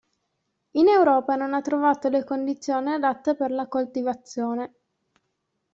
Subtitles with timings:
[0.71, 4.73] In Europa non ha trovato le condizioni adatte per la coltivazione.